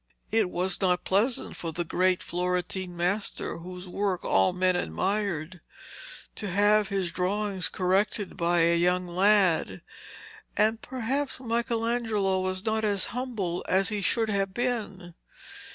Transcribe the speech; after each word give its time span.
It 0.31 0.49
was 0.49 0.81
not 0.81 1.03
pleasant 1.03 1.55
for 1.55 1.71
the 1.71 1.83
great 1.83 2.23
Florentine 2.23 2.97
master, 2.97 3.59
whose 3.59 3.87
work 3.87 4.25
all 4.25 4.51
men 4.51 4.75
admired, 4.75 5.61
to 6.37 6.49
have 6.49 6.89
his 6.89 7.11
drawings 7.11 7.69
corrected 7.69 8.35
by 8.35 8.61
a 8.61 8.75
young 8.75 9.07
lad, 9.07 9.83
and 10.57 10.81
perhaps 10.81 11.39
Michelangelo 11.39 12.39
was 12.41 12.65
not 12.65 12.83
as 12.83 13.05
humble 13.13 13.63
as 13.69 13.89
he 13.89 14.01
should 14.01 14.29
have 14.31 14.55
been. 14.55 15.13